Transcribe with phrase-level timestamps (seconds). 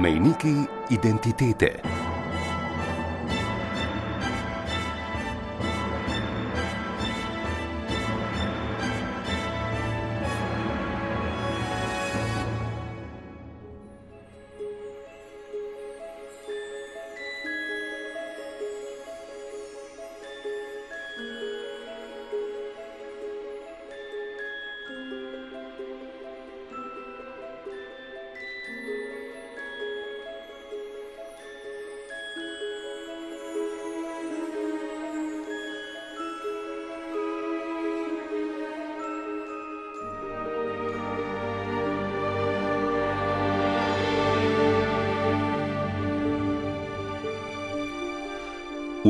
[0.00, 1.99] Mejniki identitete.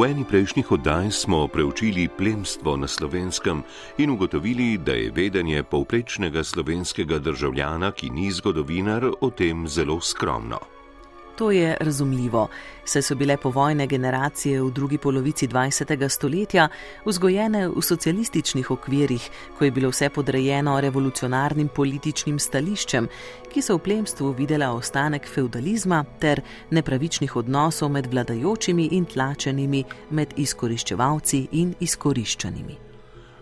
[0.00, 3.60] V eni prejšnjih oddaj smo preučili plemstvo na slovenskem
[4.00, 10.79] in ugotovili, da je vedenje povprečnega slovenskega državljana, ki ni zgodovinar, o tem zelo skromno.
[11.40, 12.48] To je razumljivo,
[12.84, 16.08] saj so bile povojne generacije v drugi polovici 20.
[16.08, 16.68] stoletja
[17.06, 23.08] vzgojene v socialističnih okvirih, ko je bilo vse podrejeno revolucionarnim političnim stališčem,
[23.48, 30.36] ki so v plemstvu videla ostanek feudalizma ter nepravičnih odnosov med vladajočimi in tlačenimi, med
[30.36, 32.89] izkoriščevalci in izkoriščanimi.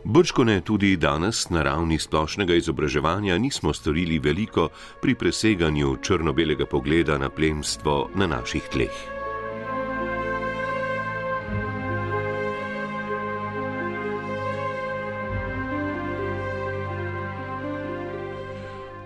[0.09, 4.69] Brčko ne tudi danes na ravni splošnega izobraževanja nismo storili veliko
[5.03, 9.18] pri preseganju črno-belega pogleda na plemstvo na naših tleh.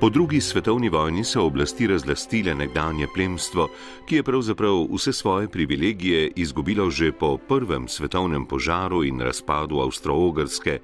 [0.03, 3.69] Po drugi svetovni vojni so oblasti razlastile nekdanje plemstvo,
[4.09, 10.79] ki je pravzaprav vse svoje privilegije izgubilo že po prvem svetovnem požaru in razpadu Avstro-Ogrske,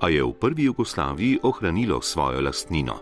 [0.00, 2.98] a je v prvi Jugoslaviji ohranilo svojo lastnino.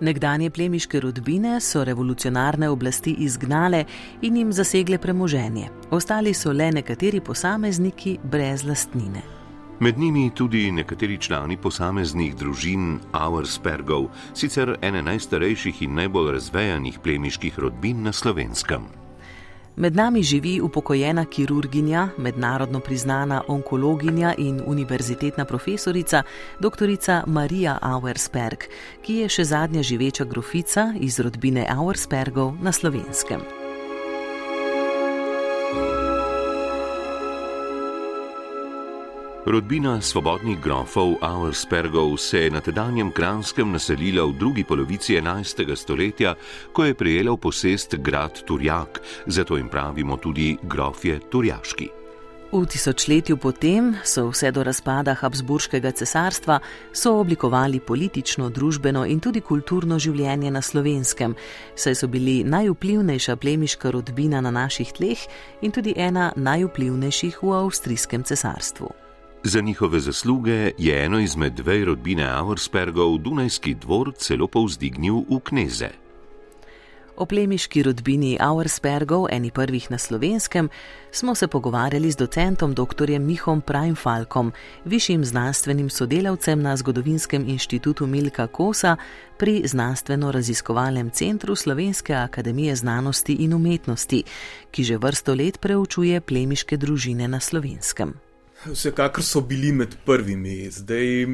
[0.00, 3.84] Nekdanje plemiške rodbine so revolucionarne oblasti izgnale
[4.22, 5.68] in jim zasegle premoženje.
[5.90, 9.37] Ostali so le nekateri posamezniki brez lastnine.
[9.80, 17.58] Med njimi tudi nekateri člani posameznih družin Auerspergov, sicer ene najstarejših in najbolj razvejanih plemiških
[17.58, 18.88] rodbin na slovenskem.
[19.76, 26.22] Med nami živi upokojena kirurginja, mednarodno priznana onkologinja in univerzitetna profesorica
[26.60, 26.90] dr.
[27.26, 28.66] Marija Auersperg,
[29.06, 33.67] ki je še zadnja živeča grofica iz rodbine Auerspergov na slovenskem.
[39.48, 45.76] Rodbina svobodnih grofov Auerspergov se je na tedanjem Kranskem naselila v drugi polovici 11.
[45.76, 46.34] stoletja,
[46.72, 51.88] ko je prejela v posest grad Turjak, zato jim pravimo tudi grofje Turjaški.
[52.52, 56.60] V tisočletju potem so vse do razpada Habsburškega cesarstva
[56.92, 61.32] sooblikovali politično, družbeno in tudi kulturno življenje na slovenskem,
[61.74, 65.18] saj so bili najvplivnejša plemiška rodbina na naših tleh
[65.62, 69.07] in tudi ena najvplivnejših v avstrijskem cesarstvu.
[69.44, 75.88] Za njihove zasluge je eno izmed dveh rodbine Auerspergov Dunajski dvor celo povzdignil v kneze.
[77.16, 80.68] O plemiški rodbini Auerspergov, eni prvih na slovenskem,
[81.10, 83.18] smo se pogovarjali z docentom dr.
[83.18, 84.52] Mihom Prajmfalkom,
[84.84, 88.96] višjim znanstvenim sodelavcem na Zgodovinskem inštitutu Milka Kosa
[89.38, 94.22] pri Znanstveno-raziskovalnem centru Slovenske akademije znanosti in umetnosti,
[94.70, 98.27] ki že vrsto let preučuje plemiške družine na slovenskem.
[98.66, 100.70] Vsekakor so bili med prvimi.
[100.70, 101.26] Zdaj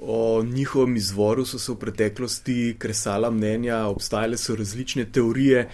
[0.00, 5.68] o njihovem izvoru so se v preteklosti kresala mnenja, obstajale so različne teorije,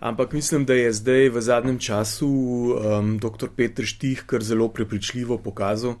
[0.00, 3.46] ampak mislim, da je zdaj v zadnjem času um, dr.
[3.56, 5.94] Petr Štih kar zelo prepričljivo pokazal,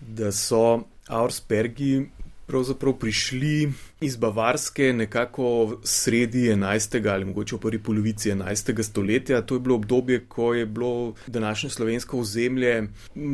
[0.00, 2.08] da so Auerspergi
[2.46, 7.08] pravzaprav prišli iz Bavarske nekako sredi 11.
[7.10, 8.82] ali mogoče v prvi polovici 11.
[8.82, 9.42] stoletja.
[9.42, 12.88] To je bilo obdobje, ko je bilo današnje slovensko ozemlje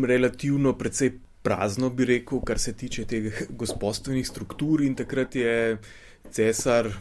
[0.07, 1.13] relativno precej
[1.43, 5.79] prazno, bi rekel, kar se tiče teh gospodstvenih struktur in takrat je
[6.31, 6.93] cesar.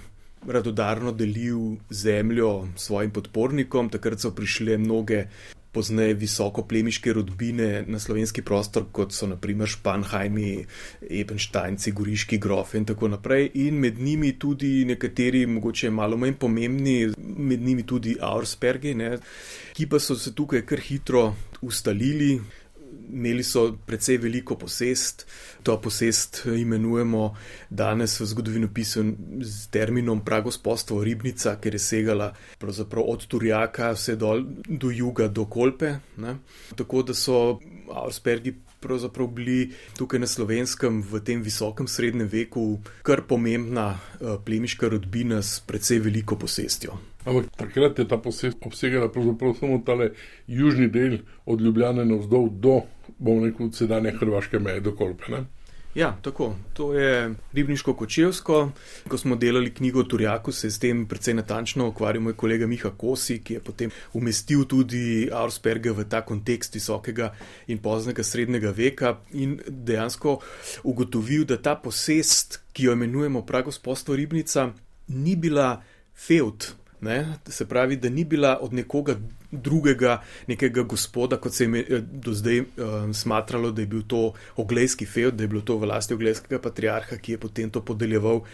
[0.48, 5.28] Radodarno delil zemljo svojim podpornikom, takrat so prišle mnoge
[5.72, 10.66] pozneje visoko plemiške rodbine na slovenski prostor, kot so naprimer Španhajmi,
[11.22, 13.50] Ebenštajnci, Goriški grof in tako naprej.
[13.64, 19.18] In med njimi tudi nekateri, mogoče malo manj pomembni, med njimi tudi Auerspergi, ne,
[19.74, 21.30] ki pa so se tukaj kar hitro
[21.62, 22.40] ustalili
[23.10, 25.26] imeli so precej veliko posest.
[25.64, 27.36] To posest imenujemo
[27.70, 29.04] danes v zgodovinopisu
[29.42, 32.34] z terminom pragospostvo Ribnica, ker je segala
[32.96, 36.00] od Turjaka vse dol do juga do Kolpe.
[36.18, 36.38] Ne.
[36.76, 37.60] Tako da so
[37.92, 44.90] Auerspergi pravzaprav bili tukaj na slovenskem v tem visokem srednjem veku kar pomembna uh, plemiška
[44.90, 46.98] rodbina s precej veliko posestjo.
[47.26, 50.12] Ampak takrat je ta posest obsegala pravzaprav samo tale
[50.48, 52.82] južni del od Ljubljana navzdol do,
[53.18, 55.30] bom rekel, sedanje hrvaške meje do Kolpe.
[55.32, 55.46] Ne?
[55.96, 56.56] Ja, tako.
[56.74, 58.72] To je ribniško kočevsko.
[59.08, 62.68] Ko smo delali knjigo o Turjaku, se je s tem precej natančno ukvarjal moj kolega
[62.68, 67.34] Miha Kosi, ki je potem umestil tudi Auersperge v ta kontekst visokega
[67.68, 70.40] in poznega srednjega veka in dejansko
[70.84, 74.72] ugotovil, da ta posest, ki jo imenujemo pragospodstvo ribnica,
[75.08, 75.82] ni bila
[76.16, 77.38] feud Ne?
[77.50, 79.16] Se pravi, da ni bila od nekoga
[79.52, 82.66] drugega, nekega gospoda, kot se je eh, do zdaj uh,
[83.14, 87.18] smatralo, da je bil to oglejski feud, da je bilo to v lasti oglejskega patriarha,
[87.18, 88.46] ki je potem to podeljeval uh,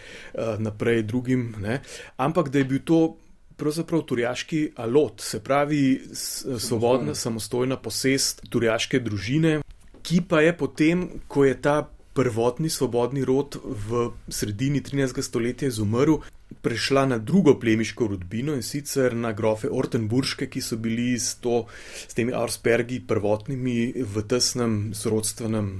[0.58, 1.54] naprej drugim.
[1.60, 1.80] Ne?
[2.16, 3.16] Ampak da je bil to
[3.58, 9.58] pravzaprav turjaški alot, se pravi, svobodna, samostojna posest turjaške družine,
[10.02, 11.82] ki pa je potem, ko je ta
[12.18, 15.22] prvotni svobodni rod v sredini 13.
[15.22, 16.22] stoletja izumrl,
[16.62, 21.66] prešla na drugo plemiško rodbino in sicer na grofe Ortenburške, ki so bili s, to,
[22.08, 25.70] s temi Arspergi prvotnimi v tesnem sorodstvenem,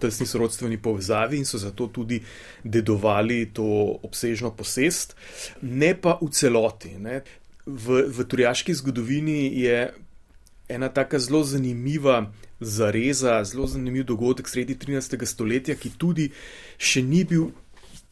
[0.00, 2.20] tesni sorodstveni povezavi in so zato tudi
[2.64, 3.66] dedovali to
[4.02, 5.16] obsežno posest,
[5.62, 6.96] ne pa v celoti.
[6.98, 7.22] Ne.
[7.66, 9.92] V, v turjaški zgodovini je
[10.68, 15.24] ena taka zelo zanimiva zareza, zelo zanimiv dogodek sredi 13.
[15.26, 16.30] stoletja, ki tudi
[16.78, 17.50] še ni bil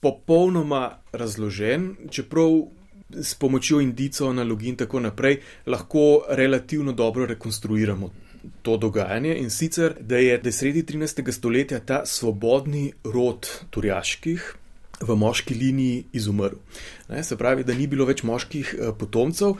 [0.03, 2.51] popolnoma razložen, čeprav
[3.13, 8.11] s pomočjo indicov, analogij in tako naprej lahko relativno dobro rekonstruiramo
[8.63, 9.37] to dogajanje.
[9.39, 11.33] In sicer, da je do sredi 13.
[11.33, 14.55] stoletja ta svobodni rod turjaških.
[15.03, 16.61] V moški liniji izumrl.
[17.09, 19.57] Ne, se pravi, da ni bilo več moških eh, potomcev,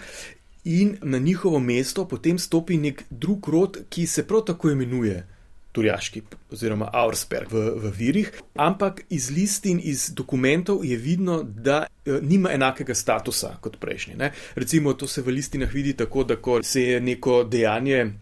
[0.65, 5.27] in na njihovo mesto potem stopi nek drug rod, ki se prav tako imenuje
[5.73, 6.23] Turjaški
[6.53, 12.53] oziroma Auersberg v, v virih, ampak iz listin, iz dokumentov je vidno, da e, nima
[12.53, 14.17] enakega statusa kot prejšnji.
[14.21, 14.33] Ne?
[14.55, 18.13] Recimo, to se v listinah vidi tako, da ko se je neko dejanje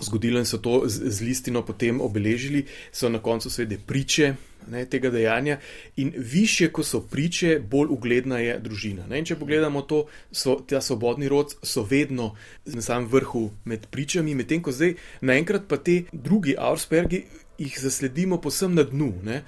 [0.00, 4.34] zgodilo in so to z, z listino potem obeležili, so na koncu seveda priče
[4.70, 5.58] ne, tega dejanja.
[5.96, 9.06] In više, ko so priče, bolj ugledna je družina.
[9.08, 12.34] Ne, če pogledamo to, so, ta svobodni rod so vedno
[12.64, 17.24] na samem vrhu med pričami, medtem ko zdaj naenkrat pa te drugi Auerspergi
[17.58, 19.12] jih zasledimo posem na dnu.
[19.24, 19.42] Ne.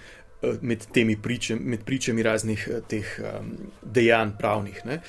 [0.62, 3.48] Med temi pričem, med pričami raznih teh um,
[3.82, 4.84] dejanj pravnih.
[4.86, 5.00] Ne.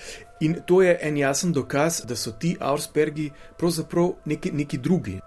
[0.41, 5.19] In to je en jasen dokaz, da so ti Auerspergi pravzaprav neki, neki drugi,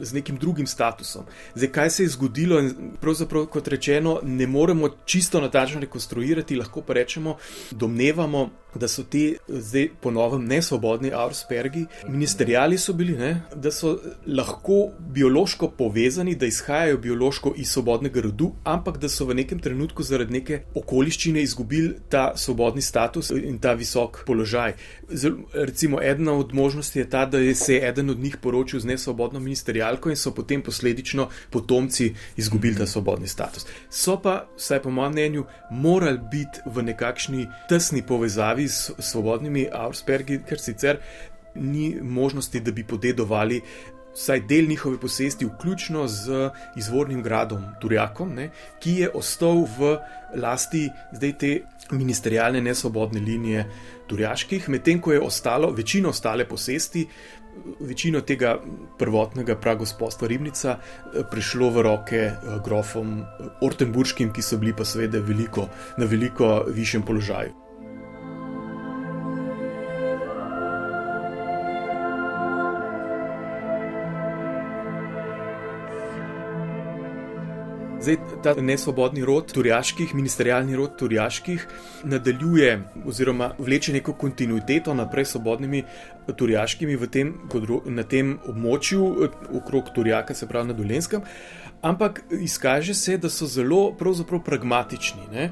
[0.00, 1.24] z nekim drugim statusom.
[1.54, 6.82] Zdaj, kaj se je zgodilo, in pravzaprav, kot rečeno, ne moremo čisto natančno rekonstruirati, lahko
[6.82, 7.36] pa rečemo,
[7.70, 14.88] domnevamo, da so ti zdaj ponovno nesvobodni Auerspergi, ministrijali so bili, ne, da so lahko
[14.98, 20.32] biološko povezani, da izhajajo biološko iz svobodnega rodu, ampak da so v nekem trenutku zaradi
[20.32, 24.72] neke okoliščine izgubili ta svobodni status in ta visok položaj položaj.
[25.52, 29.40] Recimo, ena od možnosti je ta, da se je eden od njih poročil z nesvobodno
[29.52, 33.66] ministerijalko in so potem posledično potomci izgubili ta svobodni status.
[33.90, 40.42] So pa, vsaj po mojem mnenju, morali biti v nekakšni tesni povezavi s svobodnimi Auerspergi,
[40.48, 41.00] ker sicer
[41.54, 43.60] ni možnosti, da bi podedovali
[44.14, 49.96] vsaj del njihove posesti, vključno z izvornim gradom Turjakom, ne, ki je ostal v
[50.36, 51.52] lasti zdaj te
[51.92, 53.66] ministerijalne nesvobodne linije
[54.06, 57.06] Turjaških, medtem ko je ostalo večino ostale posesti.
[57.80, 58.56] Večino tega
[58.98, 60.78] prvotnega pragospodstva Ribnica
[61.30, 63.20] prišlo v roke eh, grofom
[63.60, 65.68] Ortenburškim, ki so bili pa seveda veliko,
[66.00, 67.62] na veliko višjem položaju.
[78.02, 81.66] Zdaj, ta nesvobodni rod turjaških, ministerijalni rod turjaških,
[82.04, 85.84] nadaljuje oziroma vleče neko kontinuiteto naprej svobodnimi
[86.36, 87.34] turjaškimi tem,
[87.86, 89.28] na tem območju,
[89.60, 91.22] okrog Turjaka, se pravi na Dolenskem.
[91.82, 93.96] Ampak izkaže se, da so zelo
[94.44, 95.48] pragmatični ne?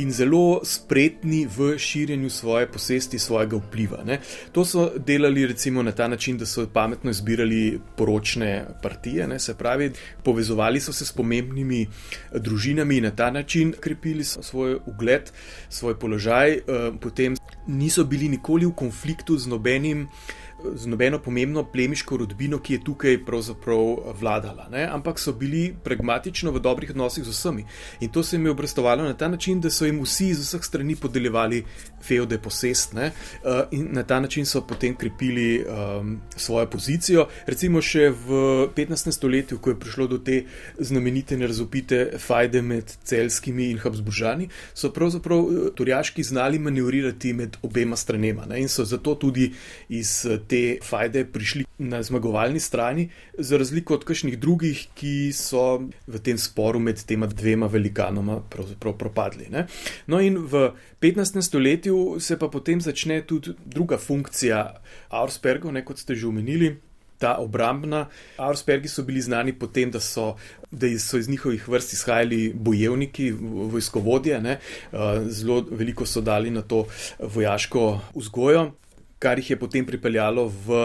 [0.00, 4.00] in zelo spretni v širjenju svoje posesti, svojega vpliva.
[4.04, 4.18] Ne?
[4.52, 9.38] To so delali recimo na ta način, da so pametno izbirali poročne partije, ne?
[9.38, 9.90] se pravi,
[10.22, 11.86] povezovali so se s pomembnimi
[12.32, 15.30] družinami in na ta način krepili svoj ugled,
[15.68, 16.62] svoj položaj, eh,
[17.00, 17.36] potem
[17.68, 20.08] niso bili nikoli v konfliktu z nobenim
[20.74, 24.86] z nobeno pomembno plemiško rodbino, ki je tukaj pravzaprav vladala, ne?
[24.86, 27.64] ampak so bili pragmatično v dobrih odnosih z vsemi.
[28.00, 30.64] In to se jim je obrestovalo na ta način, da so jim vsi iz vseh
[30.64, 31.64] strani podeljevali
[32.02, 37.26] feode posestne uh, in na ta način so potem krepili um, svojo pozicijo.
[37.46, 38.40] Recimo še v
[38.76, 39.12] 15.
[39.12, 40.44] stoletju, ko je prišlo do te
[40.78, 47.56] znamenite in razopite fajde med celskimi in habsburžani, so pravzaprav eh, turjaški znali manevrirati med
[47.62, 48.60] obema stranema ne?
[48.60, 49.52] in so zato tudi
[49.88, 53.08] iz eh, te fajde prišli na zmagovalni strani,
[53.38, 58.94] za razliko od kakšnih drugih, ki so v tem sporu med tema dvema velikanoma pravzaprav
[58.98, 59.48] propadli.
[59.50, 59.66] Ne?
[60.06, 60.68] No in v
[61.02, 61.42] 15.
[61.42, 64.60] stoletju se pa potem začne tudi druga funkcija
[65.10, 66.76] Auerspergov, kot ste že omenili.
[67.18, 68.08] Ta obrambna.
[68.42, 70.34] Auerspergi so bili znani potem, da so,
[70.70, 73.30] da so iz njihovih vrst izhajali bojevniki,
[73.74, 74.58] vojskovodje, ne?
[75.30, 76.84] zelo veliko so dali na to
[77.18, 78.72] vojaško vzgojo,
[79.24, 80.80] kar jih je potem pripeljalo v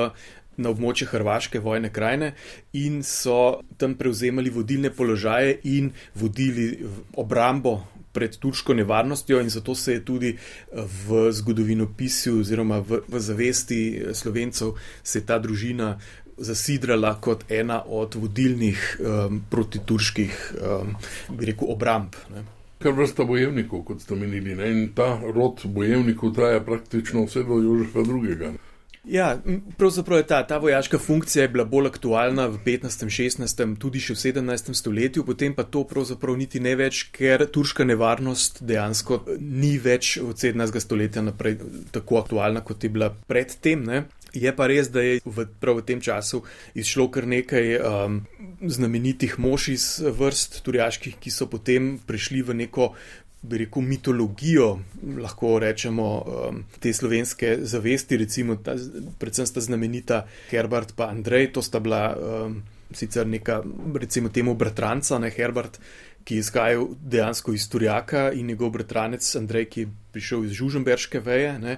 [0.59, 2.33] na območje Hrvaške vojne krajine
[2.75, 6.67] in so tam prevzemali vodilne položaje in vodili
[7.15, 7.79] obrambo
[8.11, 10.31] pred turško nevarnostjo, in zato se je tudi
[10.73, 13.81] v zgodovinopisju oziroma v, v zavesti
[14.17, 15.93] slovencev se ta družina
[16.37, 20.95] zasidrala kot ena od vodilnih um, protiturških, um,
[21.37, 22.15] bi rekel, obramb.
[22.33, 22.58] Ne.
[22.79, 24.71] Kar vrsta bojevnikov, kot ste menili, ne?
[24.71, 28.57] in ta rod bojevnikov traja praktično vse do Jožefa II.
[29.03, 29.37] Ja,
[29.77, 34.19] pravzaprav je ta, ta vojaška funkcija bila bolj aktualna v 15., 16., tudi še v
[34.19, 34.73] 17.
[34.75, 40.35] stoletju, potem pa to pravzaprav niti ne več, ker turška nevarnost dejansko ni več od
[40.35, 40.79] 17.
[40.83, 41.57] stoletja naprej
[41.95, 43.87] tako aktualna, kot je bila predtem.
[43.87, 44.03] Ne?
[44.33, 46.43] Je pa res, da je v, prav v tem času
[46.77, 48.19] izšlo kar nekaj um,
[48.61, 52.93] znamenitih mož iz vrst turjaških, ki so potem prišli v neko
[53.41, 54.79] bi rekel, mitologijo,
[55.17, 56.07] lahko rečemo,
[56.49, 58.75] um, te slovenske zavesti, recimo, ta,
[59.19, 63.61] predvsem sta znamenita Herbert in Andrej, to sta bila um, sicer neka,
[63.95, 65.79] recimo, temu bratranca, ne Herbert,
[66.23, 71.19] ki je izhajal dejansko iz Turjaka in njegov bratranec Andrej, ki je prišel iz Žuženberške
[71.19, 71.53] veje.
[71.59, 71.77] Ne.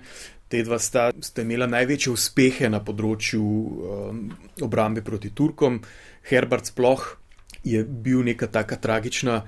[0.52, 4.22] Te dva sta, sta imela največje uspehe na področju um,
[4.66, 5.80] obrambe proti Turkom.
[6.28, 7.06] Herbert sploh
[7.64, 9.42] je bil neka taka tragična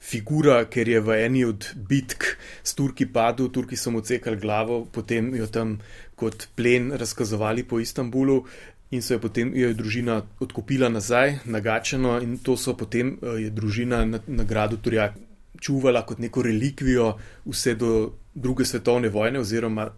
[0.00, 2.26] figura, ker je v eni od bitk
[2.62, 5.78] s Turki padel, Turki so mu cekali glavo, potem jo tam
[6.16, 8.42] kot plen razkazovali po Istanbulu.
[8.90, 13.46] In so jo potem jo je družina odkupila nazaj, nagačeno, in to so potem eh,
[13.46, 15.16] je družina na, na gradu Turjak
[15.60, 17.14] čuvala kot neko relikvijo
[17.44, 19.90] vse do druge svetovne vojne, oziroma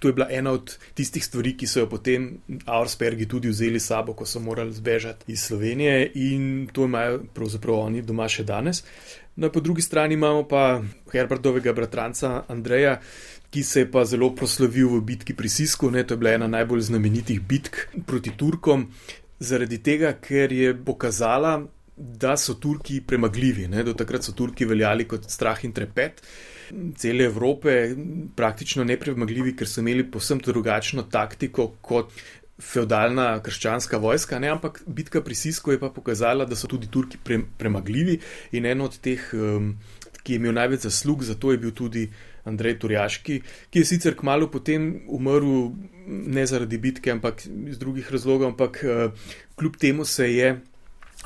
[0.00, 2.28] to je bila ena od tistih stvari, ki so jo potem
[2.66, 8.02] Auerspergi tudi vzeli sabo, ko so morali zbežati iz Slovenije in to imajo pravzaprav oni
[8.02, 8.84] doma še danes.
[9.36, 12.98] No, po drugi strani imamo pa Herbertovega bratranca Andreja,
[13.50, 15.90] ki se je pa zelo proslavil v bitki pri Sisku.
[15.90, 17.76] Ne, to je bila ena najbolj znamenitih bitk
[18.06, 18.88] proti Turkom,
[19.38, 21.58] zaradi tega, ker je pokazala,
[21.96, 23.68] da so Turki premagljivi.
[23.68, 23.84] Ne.
[23.84, 26.20] Do takrat so Turki veljali kot strah in trepet.
[26.96, 27.94] Cele Evrope,
[28.36, 32.12] praktično nepremagljivi, ker so imeli posebno drugačno taktiko kot
[32.62, 37.18] feudalna krščanska vojska, ne, ampak bitka pri Sisku je pa pokazala, da so tudi Turki
[37.22, 38.18] pre, premagljivi
[38.56, 39.74] in en od teh, um,
[40.22, 42.06] ki je imel največ zaslug, zato je bil tudi
[42.46, 45.74] Andrej Turjaški, ki je sicer kmalo potem umrl
[46.06, 50.56] ne zaradi bitke, ampak iz drugih razlogov, ampak uh, kljub temu se je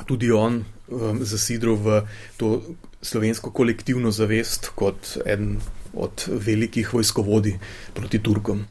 [0.09, 2.03] tudi on um, zasidral v
[2.41, 2.61] to
[3.03, 5.61] slovensko kolektivno zavest kot eden
[5.95, 7.59] od velikih vojskovodij
[7.95, 8.65] proti Turkom.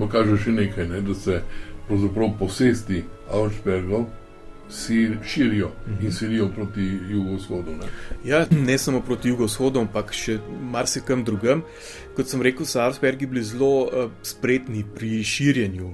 [0.00, 1.42] bo kaže še nekaj, ne, da se
[1.88, 4.06] pravzaprav posesti Augsburgov.
[5.26, 7.72] Širijo in silijo proti jugovzhodu.
[7.72, 7.88] Ne?
[8.24, 11.64] Ja, ne samo proti jugovzhodu, ampak še marsikam drugam.
[12.14, 15.90] Kot sem rekel, so Arsbergi bili zelo uh, spretni pri širjenju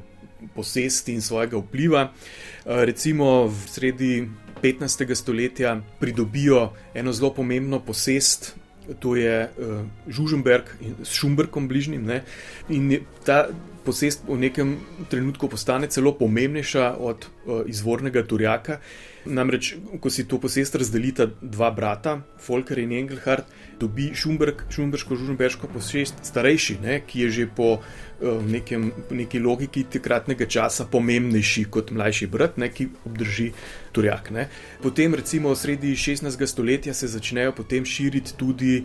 [0.54, 2.10] posesti in svojega vpliva.
[2.12, 4.12] Uh, recimo v sredi
[4.60, 5.08] 15.
[5.16, 8.52] stoletja pridobijo eno zelo pomembno posest
[8.94, 10.64] to je uh, Žuženberg
[11.02, 12.04] s Šumbrkom bližnjim.
[12.04, 12.22] Ne?
[12.68, 13.48] In ta
[13.86, 14.76] posest v nekem
[15.10, 18.80] trenutku postane celo pomembnejša od uh, izvornega Turjaka.
[19.26, 23.46] Namreč, ko si to posest razdelita dva brata, Folker in Engelhard,
[23.80, 27.00] dobi Šumbrk, Šumbrško, Žuženberško posest starejši, ne?
[27.06, 32.70] ki je že po uh, nekem, neki logiki takratnega časa pomembnejši kot mlajši brat, ne?
[32.70, 33.50] ki obdrži
[33.92, 34.30] Turjak.
[34.30, 34.48] Ne?
[34.82, 36.46] Potem, recimo, sredi 16.
[36.46, 38.82] stoletja se začnejo potem širiti tudi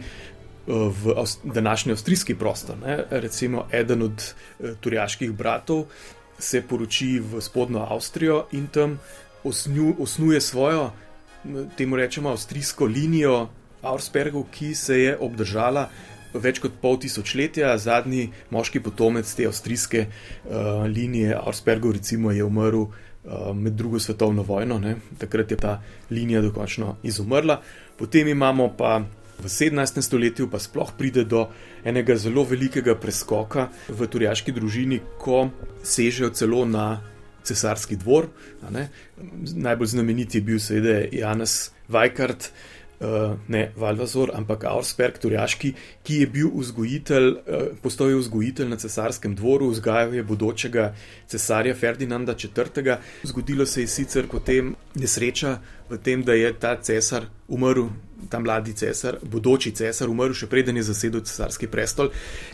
[0.67, 2.75] v današnji avstrijski prostor.
[2.85, 3.03] Ne.
[3.09, 5.85] Recimo, eden od uh, turjaških bratov
[6.39, 8.99] se poroči v spodnjo Avstrijo in tam
[9.43, 10.91] osnju, osnuje svojo,
[11.77, 13.49] temu rečemo, avstrijsko linijo
[13.81, 15.89] Auerspergov, ki se je obdržala
[16.33, 17.77] več kot pol tisočletja.
[17.77, 22.85] Zadnji moški potomec te avstrijske uh, linije Auerspergov, recimo, je umrl.
[23.53, 24.95] Med drugo svetovno vojno, ne?
[25.21, 25.75] takrat je ta
[26.09, 27.59] linija dokončno izumrla.
[27.97, 29.03] Potem imamo pa
[29.41, 30.01] v 17.
[30.01, 31.47] stoletju, pa sploh pride do
[31.85, 35.49] enega zelo velikega preskoka v turjaški družini, ko
[35.83, 37.01] sežejo celo na
[37.43, 38.29] cesarski dvor.
[39.55, 42.51] Najbolj znamenit je bil seveda Janez Vajkart,
[43.01, 45.73] uh, ne Valvazor, ampak Auersperg, turjaški,
[46.05, 50.91] ki je bil vzgojitelj, uh, postal je vzgojitelj na cesarskem dvoru, vzgajal je bodočega
[51.27, 52.97] cesarja Ferdinanda IV.
[53.23, 55.57] Zgodilo se je sicer potem nesreča
[55.91, 57.89] v tem, da je ta cesar umrl
[58.29, 62.11] ta mladi cesar, bodoči cesar, umrl še preden je zasedel cesarski prestol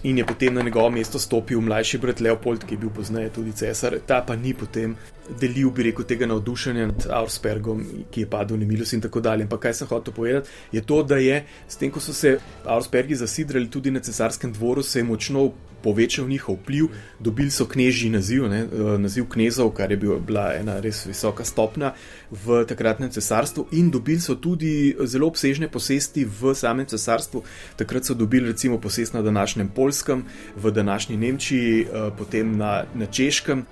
[0.07, 3.53] in je potem na njegovo mesto stopil mlajši brat Leopold, ki je bil pozneje tudi
[3.57, 3.99] cesar.
[4.07, 4.95] Ta pa ni potem
[5.41, 9.47] delil, bi rekel, tega navdušenja nad Auerspergom, ki je padel v nemilost in tako dalje.
[9.47, 13.19] Ampak kaj sem hotel povedati, je to, da je s tem, ko so se Auerspergi
[13.19, 15.49] zasidrali tudi na cesarskem dvoru, se je močno
[15.83, 16.87] povečal njihov vpliv,
[17.19, 21.93] dobili so knežji naziv, ne, eh, naziv knezov, kar je bila ena res visoka stopnja
[22.31, 23.26] v takratnem cesarstvu,
[23.71, 27.43] in dobili so tudi zelo obsežne posesti v samem cesarstvu.
[27.75, 33.05] Takrat so dobili recimo posest na današnjem Polskem, v današnji Nemčiji, eh, potem na, na
[33.05, 33.65] Češkem.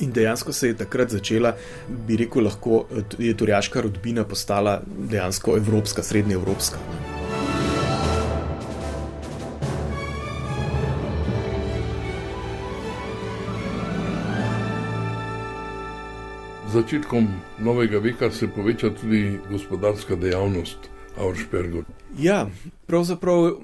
[0.00, 1.54] In dejansko se je takrat začela,
[2.06, 6.78] bi rekel, lahko eh, je turjaška rodbina postala dejansko evropska, srednjeevropska.
[6.78, 7.19] Ne.
[16.72, 21.84] Začetkom novega veka se poveča tudi gospodarska dejavnost Auerspergov.
[22.18, 22.46] Ja,
[22.86, 23.58] pravzaprav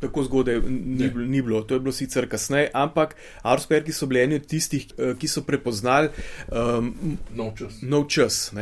[0.00, 4.34] tako zgodaj ni, ni bilo, to je bilo sicer kasneje, ampak Auerspergi so bili eni
[4.34, 6.08] od tistih, eh, ki so prepoznali
[6.48, 7.82] um, nov čas.
[7.82, 8.52] Nov čas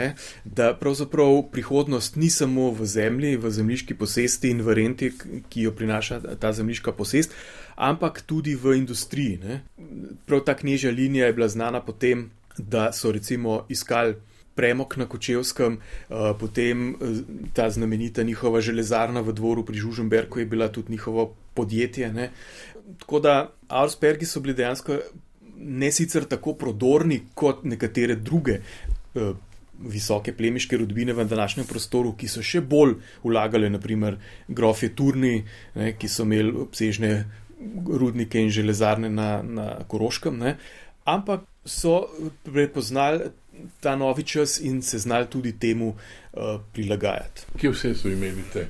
[0.45, 5.13] da pravzaprav prihodnost ni samo v zemlji, v zemljiški posesti in v renti,
[5.49, 7.35] ki jo prinaša ta zemljiška posest.
[7.77, 9.39] Ampak tudi v industriji.
[9.39, 9.61] Ne?
[10.27, 14.15] Prav ta knježja linija je bila znana potem da so recimo iskali
[14.59, 17.19] premog na Kočevskem, uh, potem uh,
[17.53, 22.13] ta znamenita njihova železarna v dvoru pri Žuženberku je bila tudi njihovo podjetje.
[22.13, 22.31] Ne.
[22.99, 24.99] Tako da Auerspergi so bili dejansko
[25.59, 28.61] ne sicer tako prodorni kot nekatere druge.
[29.15, 29.37] Uh,
[29.79, 34.17] Visoke plemiške rodbine v današnjem prostoru, ki so še bolj vlagali, naprimer,
[34.49, 35.45] grofje Turni,
[35.79, 37.13] ne, ki so imeli obsežne
[37.87, 40.35] rudnike in železarne na, na Koroškem.
[40.39, 40.57] Ne.
[41.07, 42.09] Ampak so
[42.43, 43.31] prepoznali
[43.81, 47.43] ta novi čas in se znali tudi temu uh, prilagajati.
[47.61, 48.67] Kje vse so imeli te,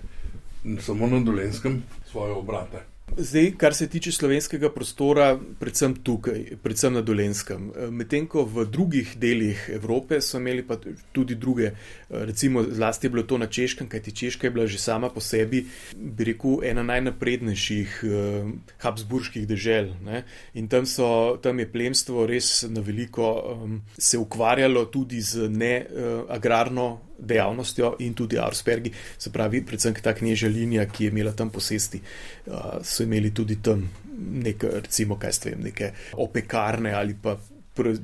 [0.81, 2.88] samo na dolenskem, svoje obrate?
[3.17, 7.71] Zdaj, kar se tiče slovenskega prostora, predvsem tukaj, predvsem na Dolenskem.
[7.91, 10.77] Medtem ko v drugih delih Evrope so imeli pa
[11.13, 11.73] tudi druge,
[12.11, 15.65] recimo zlasti je bilo to na Češkem, kajti Češka je bila že sama po sebi,
[15.97, 19.95] bi rekel, ena najnaprednejših uh, habsburških dežel.
[20.05, 20.25] Ne?
[20.55, 26.87] In tam, so, tam je plemstvo res na veliko um, se ukvarjalo tudi z neagrarno
[26.93, 31.51] uh, dejavnostjo in tudi Arspergi, se pravi, predvsem ta knježja linija, ki je imela tam
[31.51, 32.01] posesti,
[32.47, 33.85] uh, so imeli tudi tam
[34.19, 37.37] neke, recimo, kaj ste vem, neke opekarne ali pa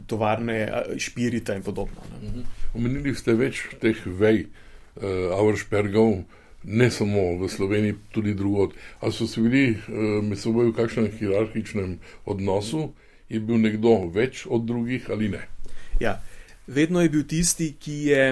[0.06, 2.02] tovarne špirita in podobno.
[2.12, 2.28] Ne.
[2.28, 2.40] Mhm.
[2.74, 6.24] Omenili ste več teh vej uh, Arspergov.
[6.64, 8.72] Ne samo v Sloveniji, tudi drugod.
[9.04, 9.76] Ali so se bili
[10.24, 12.86] med seboj v kakšnem hierarhičnem odnosu,
[13.28, 15.42] je bil nekdo več od drugih ali ne?
[16.00, 16.22] Ja,
[16.66, 18.22] vedno je bil tisti, ki je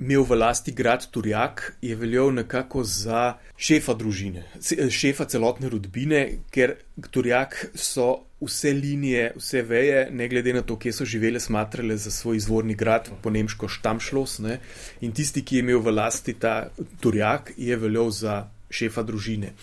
[0.00, 4.44] imel v lasti grad Turjak, je veljal nekako za šefa družine,
[4.90, 6.76] šefa celotne rodbine, ker
[7.10, 12.10] Turjak so vse linije, vse veje, ne glede na to, kje so živele, smatrale za
[12.10, 14.38] svoj izvorni grad, po nemško Štamšlos.
[14.38, 14.58] Ne?
[15.00, 16.68] In tisti, ki je imel v lasti ta
[17.00, 19.54] Turjak, je veljal za šefa družine.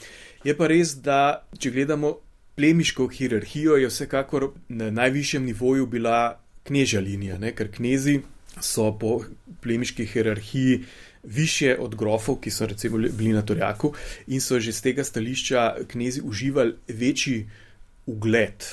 [0.44, 2.16] Je pa res, da če gledamo
[2.56, 7.54] plemiško hierarhijo, je vsekakor na najvišjem nivoju bila knežja linija, ne?
[7.56, 8.22] ker knezi
[8.64, 9.22] so po
[9.62, 10.84] plemiški hierarhiji
[11.24, 13.94] više od grofov, ki so recimo bili na Torjaku
[14.28, 17.50] in so že z tega stališča knezi uživali večji
[18.06, 18.66] ugled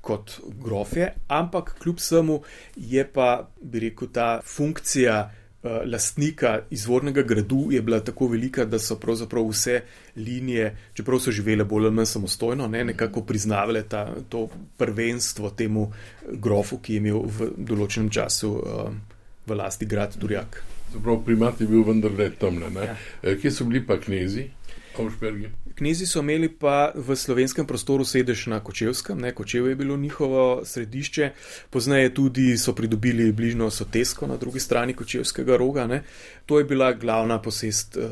[0.00, 2.40] kot grofje, ampak kljub vsemu
[2.76, 8.78] je pa, bi rekel, ta funkcija uh, lastnika izvornega gradu je bila tako velika, da
[8.78, 9.80] so pravzaprav vse
[10.16, 15.92] linije, čeprav so živele bolj ali manj samostojno, ne, nekako priznavale ta, to prvenstvo temu
[16.32, 19.11] grofu, ki je imel v določenem času uh,
[19.46, 20.62] v lasti grad Turjak.
[20.92, 22.60] Zaprav primat je bil vendar le tam.
[22.60, 22.96] Ja.
[23.22, 24.50] Eh, kje so bili pa knezi?
[24.98, 25.48] Avšpergi.
[25.74, 30.60] Knezi so imeli pa v slovenskem prostoru sedež na Kočevskem, ne, Kočev je bilo njihovo
[30.64, 31.30] središče,
[31.70, 35.86] poznaje tudi so pridobili bližnjo Sotesko na drugi strani Kočevskega roga.
[35.86, 36.02] Ne.
[36.46, 38.04] To je bila glavna posest uh,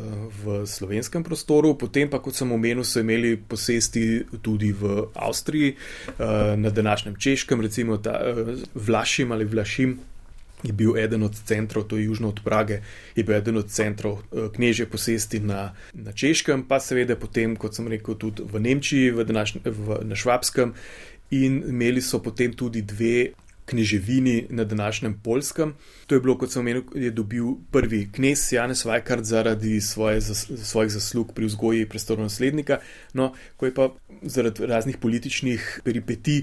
[0.45, 6.57] v slovenskem prostoru, potem pa, kot sem omenil, so imeli posesti tudi v Avstriji, uh,
[6.57, 8.16] na današnjem Češkem, recimo ta,
[8.75, 9.99] Vlašim ali Vlašim
[10.62, 12.81] je bil eden od centrov, to je južno od Prage,
[13.16, 17.75] je bil eden od centrov eh, knežje posesti na, na Češkem, pa seveda potem, kot
[17.75, 20.75] sem rekel, tudi v Nemčiji, v današnj, v, na Švabskem,
[21.31, 23.31] in imeli so potem tudi dve.
[23.70, 25.77] Kneževini na današnjem Polskem.
[26.11, 30.90] To je bilo, kot sem omenil, je dobil prvi knez Janez Vajkard zaradi svoje, svojih
[30.90, 32.81] zaslug pri vzgoji prestolnega naslednika.
[33.14, 33.87] No, ko je pa
[34.23, 36.42] zaradi raznih političnih peripetij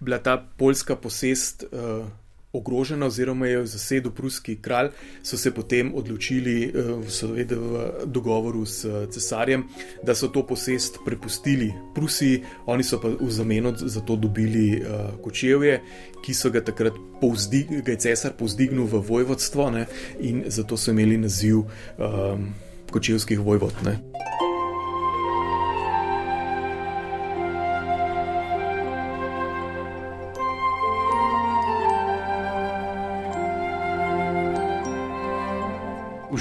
[0.00, 2.06] bila ta polska posest uh,
[2.52, 4.90] ogrožena, oziroma je zasedel pruski kralj,
[5.22, 9.64] so se potem odločili, eh, seveda v dogovoru s cesarjem,
[10.02, 15.22] da so to posest prepustili Prusiji, oni so pa v zameno za to dobili uh,
[15.22, 15.80] kočevje,
[16.24, 19.86] ki so ga takrat povzdignili, ga je cesar povzdignil v vojvodstvo ne,
[20.20, 22.48] in zato so imeli naziv um,
[22.90, 23.72] kočevskih vojvod.
[23.84, 24.51] Ne.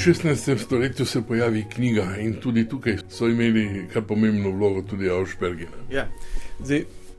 [0.05, 0.57] 16.
[0.57, 5.67] stoletju se pojavi knjiga in tudi tukaj so imeli kar pomembno vlogo tudi Avšpergi.
[5.91, 6.07] Ja.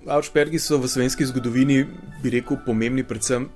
[0.07, 1.85] Avšpergi so v slovenski zgodovini,
[2.23, 3.47] bi rekel, pomembni predvsem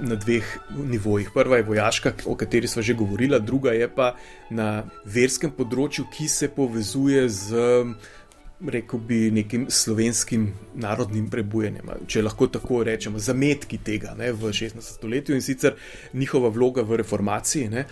[0.00, 0.48] na dveh
[0.90, 1.30] nivojih.
[1.34, 4.16] Prva je vojaška, o kateri smo že govorili, druga je pa
[4.50, 7.62] na verskem področju, ki se povezuje z.
[8.62, 14.78] Rekl bi nekim slovenskim narodnim prebujenjem, če lahko tako rečemo, zametki tega ne, v 16.
[14.78, 15.74] stoletju in sicer
[16.14, 17.70] njihova vloga v reformaciji.
[17.70, 17.86] Ne.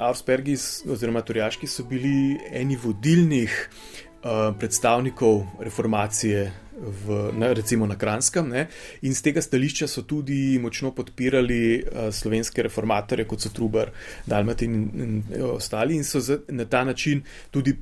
[0.00, 0.56] Augsburgi
[0.88, 6.50] oziroma Turjaški so bili eni vodilnih uh, predstavnikov reformacije.
[6.80, 8.62] V, na, recimo na Kranskem, ne?
[9.04, 13.90] in z tega stališča so tudi močno podpirali uh, slovenske reformatorje, kot so Trubar,
[14.24, 17.76] Dalmatin in, in, in ostali, in so z, na ta način tudi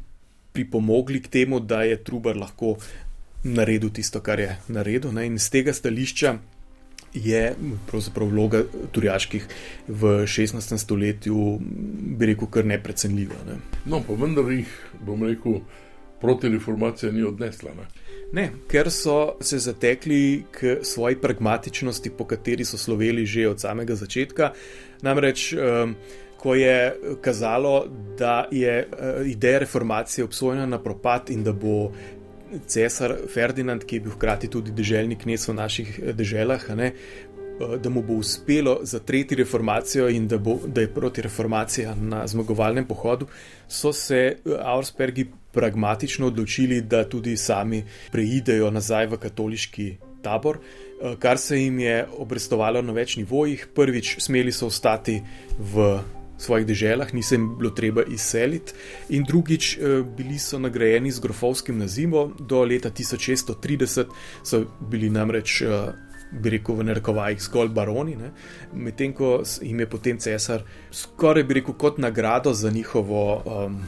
[0.53, 2.75] pripomogli k temu, da je Trubar lahko
[3.45, 5.15] naredil tisto, kar je naredil.
[5.15, 5.29] Ne?
[5.31, 6.35] In z tega stališča
[7.25, 7.55] je
[7.91, 9.47] pravzaprav vloga turjaških
[9.89, 10.79] v 16.
[10.79, 11.59] stoletju,
[12.19, 13.39] bi rekel, kar neprecenljiva.
[13.49, 13.59] Ne.
[13.87, 14.71] No, pa vendar jih,
[15.05, 15.61] bom rekel,
[16.21, 17.75] protireformacija ni odnesla.
[17.79, 17.89] Ne.
[18.33, 23.97] Ne, ker so se zatekli k svoji pragmatičnosti, po kateri so sloveli že od samega
[23.97, 24.53] začetka.
[25.03, 25.55] Namreč,
[26.39, 27.87] ko je kazalo,
[28.19, 28.89] da je
[29.27, 31.93] ideja reformacije obsojena na propad in da bo
[32.67, 36.93] cesar Ferdinand, ki je bil hkrati tudi državni knes v naših eh, državah, eh,
[37.83, 42.87] da mu bo uspelo zatreti reformacijo in da, bo, da je proti reformaciji na zmagovalnem
[42.87, 43.27] pohodu,
[43.69, 50.59] so se eh, Auerspergi pragmatično odločili, da tudi sami preidejo nazaj v katoliški tabor.
[51.19, 53.69] Kar se jim je obrestovalo na več nivojih.
[53.75, 55.21] Prvič, smeli so ostati
[55.59, 55.85] v
[56.39, 58.73] svojih deželah, ni se jim bilo treba izseliti,
[59.09, 64.07] in drugič, eh, bili so nagrajeni z grofovskim nazivom, do leta 1630
[64.43, 65.63] so bili namreč.
[65.63, 65.93] Eh,
[66.33, 68.17] bi rekel v narekovajih zgolj baroni,
[68.73, 73.81] medtem ko jim je potem cesar, skoraj bi rekel, kot nagrado za njihovo um,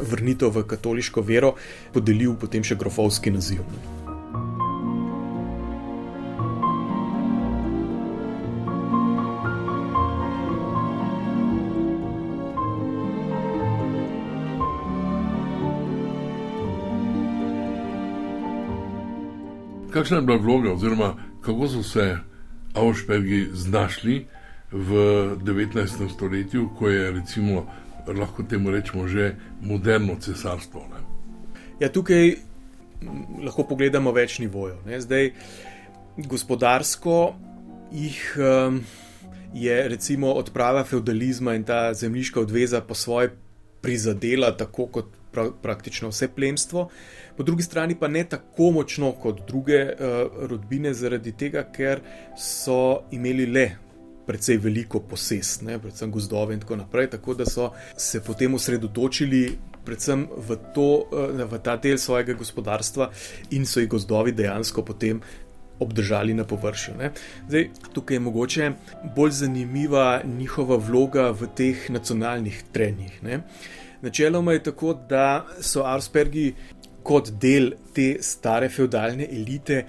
[0.00, 1.54] vrnitev v katoliško vero,
[1.92, 3.60] podelil potem še grofovski naziv.
[3.60, 4.01] Ne.
[19.92, 22.16] Kakšna je bila vloga, oziroma kako so se
[22.74, 24.26] Avšpergi znašli
[24.72, 24.88] v
[25.44, 26.08] 19.
[26.14, 27.66] stoletju, ko je recimo,
[28.08, 30.80] lahko temu rečemo že moderno cesarstvo?
[30.80, 31.00] Ne?
[31.80, 32.36] Ja, tukaj
[33.44, 34.80] lahko pogledamo več nivojev.
[34.86, 35.00] Ne?
[35.00, 35.32] Zdaj,
[36.16, 37.34] gospodarsko
[37.92, 38.80] jih um,
[39.54, 43.34] je recimo odprava feudalizma in ta zemljiška odveza po svoje
[43.82, 46.88] prizadela, tako kot pra, praktično vse plemstvo,
[47.36, 52.02] po drugi strani pa ne tako močno kot druge uh, rodbine, zaradi tega, ker
[52.38, 53.70] so imeli le.
[54.22, 59.40] Predvsej veliko posest, ne, predvsem gozdove in tako naprej, tako da so se potem osredotočili
[59.84, 63.10] predvsem v, to, eh, v ta del svojega gospodarstva
[63.50, 65.22] in so jih gozdovi dejansko potem
[65.82, 66.94] obdržali na površju.
[67.48, 68.72] Zdaj, tukaj je mogoče
[69.16, 73.22] bolj zanimiva njihova vloga v teh nacionalnih trenjih.
[73.22, 73.42] Ne.
[74.02, 76.54] Načeloma je tako, da so Arspergi
[77.02, 79.84] kot del te stare feudalne elite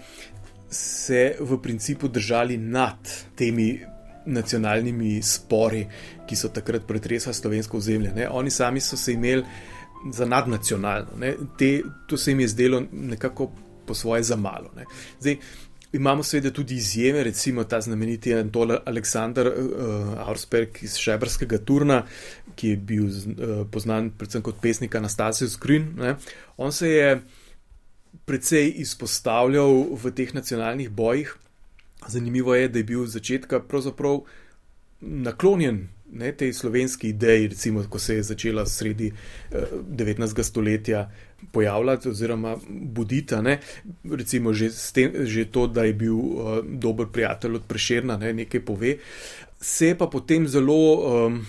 [0.70, 3.80] se v principu držali nad temi
[4.26, 5.84] nacionalnimi spori,
[6.28, 8.14] ki so takrat pretresali slovensko ozemlje.
[8.16, 8.30] Ne?
[8.30, 9.44] Oni sami so se imeli
[10.12, 11.34] za nadnacionalno.
[11.60, 13.52] Te, to se jim je zdelo nekako
[13.86, 14.72] po svoje za malo.
[15.20, 15.38] Zdaj,
[15.94, 22.04] imamo seveda tudi izjeme, recimo ta znameniti Antol Aleksandr uh, Auersberg iz Šebrskega turna,
[22.56, 25.94] ki je bil uh, poznan predvsem kot pesnik Anastasijo Skrin.
[25.98, 26.16] Ne?
[26.58, 27.10] On se je
[28.26, 31.36] precej izpostavljal v teh nacionalnih bojih.
[32.08, 34.24] Zanimivo je, da je bil od začetka pravzaprav
[35.02, 39.12] naklonjen ne, tej slovenski ideji, recimo, ko se je začela sredi
[39.52, 40.44] eh, 19.
[40.44, 41.12] stoletja
[41.52, 43.36] pojavljati oziroma buditi.
[44.12, 48.66] Recimo že, tem, že to, da je bil uh, dober prijatelj od Prešerna, ne, nekaj
[48.66, 48.98] pove.
[49.62, 51.46] Se je pa potem zelo um,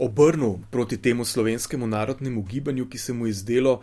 [0.00, 3.80] obrnil proti temu slovenskemu narodnemu gibanju, ki se mu je zdelo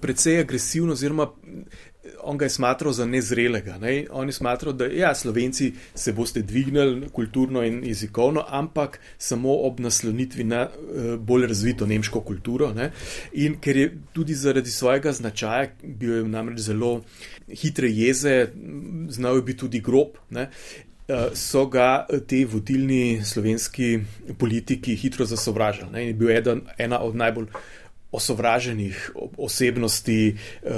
[0.00, 1.28] precej agresivno, oziroma
[2.22, 3.78] on ga je smatral za nezrelega.
[3.78, 4.06] Ne?
[4.10, 9.80] On je smatral, da ja, Slovenci se boste dvignili kulturno in jezikovno, ampak samo ob
[9.80, 12.72] naslonitvi na uh, bolj razvito nemško kulturo.
[12.74, 12.90] Ne?
[13.32, 17.02] In ker je tudi zaradi svojega značaja, bil je namreč zelo
[17.48, 18.48] hitre jeze,
[19.08, 20.16] znal je biti tudi grob.
[20.30, 20.50] Ne?
[21.10, 23.98] Eh, so ga ti vodilni slovenski
[24.38, 26.06] politiki hitro zasovražali.
[26.06, 27.46] Je bil eden, ena od najbolj
[28.12, 30.70] osovraženih osebnosti, eh,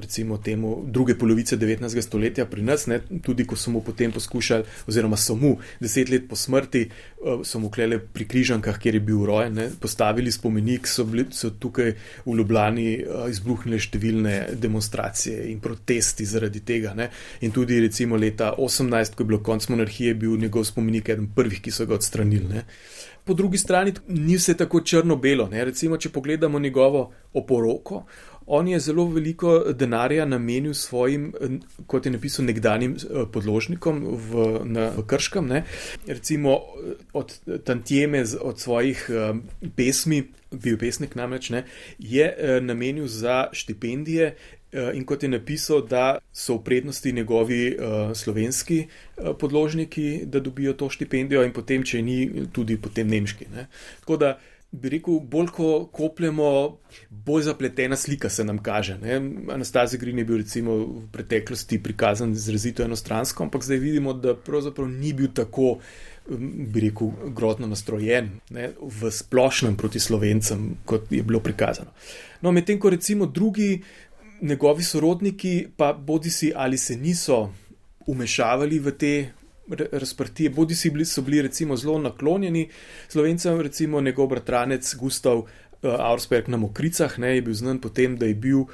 [0.00, 2.02] recimo temu druge polovice 19.
[2.02, 6.28] stoletja pri nas, ne, tudi ko so mu potem poskušali, oziroma so mu deset let
[6.28, 10.86] po smrti, eh, so mu klele pri križankah, kjer je bil rojen, ne, postavili spomenik,
[10.86, 11.94] so, bili, so tukaj
[12.26, 16.94] v Ljubljani eh, izbruhnile številne demonstracije in protesti zaradi tega.
[16.94, 21.30] Ne, in tudi recimo leta 18, ko je bilo konc monarhije, bil njegov spomenik eden
[21.34, 22.48] prvih, ki so ga odstranili.
[22.50, 22.64] Ne
[23.24, 25.48] po drugi strani ni vse tako črno-belo.
[25.52, 28.04] Recimo, če pogledamo njegovo oporoko,
[28.46, 31.32] on je zelo veliko denarja namenil svojim,
[31.86, 35.46] kot je napisal, nekdanjim eh, podložnikom v, na, v Krškem.
[35.46, 35.64] Ne?
[36.06, 36.58] Recimo
[37.12, 39.36] od Tantjeme, od svojih uh,
[39.76, 41.64] pesmi, bil pesnik namreč, ne,
[41.98, 44.34] je uh, namenil za štipendije
[44.72, 50.40] Eh, in kot je napisal, da so v prednosti njegovi uh, slovenski uh, podložniki, da
[50.40, 53.48] dobijo to štipendijo, in potem, če ni, tudi potem nemški.
[53.50, 53.66] Ne.
[54.00, 54.28] Tako da
[54.70, 56.78] bi rekel, bolj ko kopljemo,
[57.10, 58.98] bolj zapletena slika se nam kaže.
[59.50, 64.88] Anastazij Grin je bil recimo v preteklosti prikazan izrazito enostransko, ampak zdaj vidimo, da pravzaprav
[64.88, 65.78] ni bil tako.
[66.30, 71.90] Bi rekel, grozno nastrojen ne, v splošnem proti slovencem, kot je bilo prikazano.
[72.40, 73.82] No, medtem ko recimo drugi
[74.40, 77.50] njegovi sorodniki pa bodi si ali se niso
[78.06, 79.14] umešavali v te
[79.92, 82.68] razprtije, bodi si bili, bili recimo zelo naklonjeni
[83.08, 85.38] slovencem, recimo njegov bratranec Gustav
[85.82, 88.68] uh, Auersberg na Mokricah, ne, je bil znan potem, da je bil uh,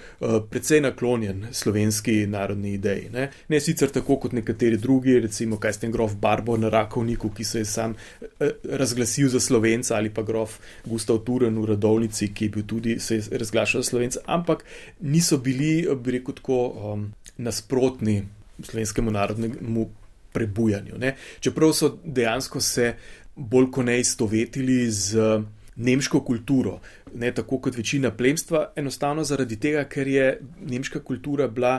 [0.51, 3.11] precej naklonjen slovenski narodni ideji.
[3.13, 3.31] Ne.
[3.49, 7.65] ne sicer tako kot nekateri drugi, recimo Kajsten grof Barbo na Rakovniku, ki se je
[7.65, 12.67] sam uh, razglasil za slovenca, ali pa grof Gustav Turen v Radovnici, ki je bil
[12.67, 14.65] tudi se je razglašal za slovenca, ampak
[15.01, 18.23] niso bili, bi rekel, tako um, nasprotni
[18.63, 19.89] slovenskemu narodnemu
[20.37, 20.99] prebujanju.
[21.01, 21.15] Ne.
[21.41, 22.93] Čeprav so dejansko se
[23.37, 25.41] bolj kot ne istovetili z
[25.77, 26.79] nemško kulturo,
[27.15, 30.29] ne tako kot večina plemstva, enostavno zaradi tega, ker je
[30.61, 31.79] nemška kultura bila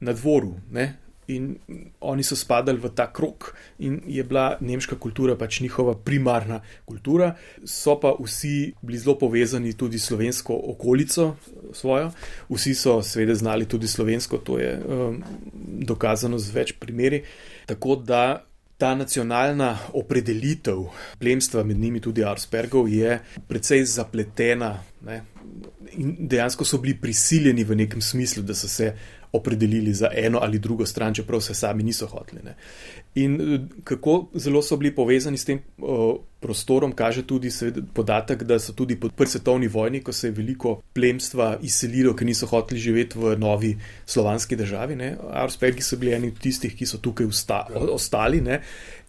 [0.00, 0.54] na dvoru.
[0.70, 0.92] Ne?
[1.28, 1.56] In
[2.00, 7.34] oni so spadali v ta krok, in je bila nemška kultura pač njihova primarna kultura.
[7.64, 11.36] So pa vsi bili zelo povezani tudi s slovensko okolico
[11.72, 12.10] svojo,
[12.48, 15.22] vsi so seveda znali tudi slovensko, to je um,
[15.82, 17.22] dokazano z več primeri.
[17.66, 20.82] Tako da Ta nacionalna opredelitev
[21.18, 24.82] plemstva, med njimi tudi Arspergov, je precej zapletena.
[25.06, 25.22] Ne?
[25.96, 28.90] In dejansko so bili prisiljeni v nekem smislu, da so se
[29.32, 32.42] opredelili za eno ali drugo stran, čeprav se sami niso hoteli.
[32.44, 32.54] Ne.
[33.14, 37.50] In eh, kako zelo so bili povezani s tem o, prostorom, kaže tudi
[37.94, 42.26] podatek, da so tudi po prvi svetovni vojni, ko se je veliko plemstva izselilo, ker
[42.26, 44.98] niso hoteli živeti v novi slovanski državi.
[45.32, 48.40] Arspergi so bili eni od tistih, ki so tukaj usta, ostali.
[48.40, 48.60] Ne.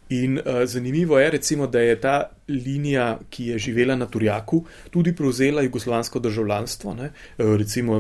[0.10, 5.16] In uh, zanimivo je, recimo, da je ta linija, ki je živela na Turjaku, tudi
[5.16, 6.94] prevzela jugoslovansko državljanstvo.
[6.94, 7.12] Ne?
[7.38, 8.00] Uh, recimo,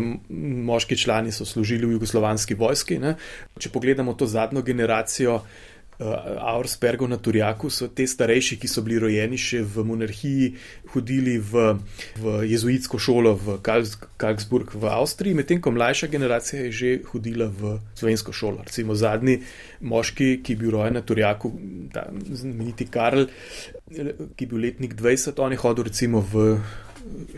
[0.70, 3.00] moški člani so služili v jugoslovanski vojski.
[3.00, 3.16] Ne?
[3.60, 9.00] Če pogledamo to zadnjo generacijo, uh, Auerspergov na Turjaku, so te starejši, ki so bili
[9.02, 10.50] rojeni še v monarhiji,
[10.94, 11.72] hodili v,
[12.22, 17.80] v jezuitsko šolo v Karlsburg v Avstriji, medtem ko mlajša generacija je že hodila v
[17.98, 18.62] slovensko šolo.
[18.68, 19.40] Recimo zadnji
[19.82, 21.50] moški, ki je bil rojen na Turjaku,
[21.90, 23.26] ta znameniti Karl,
[23.90, 26.60] ki je bil letnik 20, on je hodil recimo v.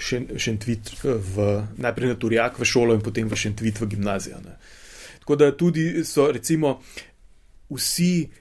[0.02, 1.43] Šentvit, v,
[1.78, 4.39] najprej na Turjak v šolo in potem v Šentvit v gimnazijo.
[4.41, 4.56] Ne.
[5.22, 6.80] Tako da tudi so, recimo,
[7.69, 8.32] vsi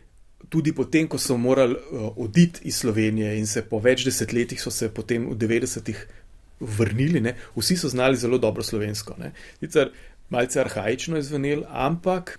[0.48, 4.70] tudi potem, ko so morali uh, oditi iz Slovenije in se po več desetletjih so
[4.70, 6.06] se potem v 90-ih
[6.60, 9.14] vrnili, ne, vsi so znali zelo dobro slovensko.
[9.60, 9.90] Sicer
[10.30, 12.38] malce arhajično je zvenel, ampak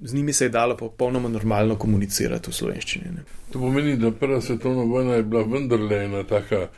[0.00, 3.10] z njimi se je dalo popolnoma normalno komunicirati v slovenščini.
[3.14, 3.24] Ne.
[3.52, 6.68] To pomeni, da prva svetovna vojna je bila vendarle ena taka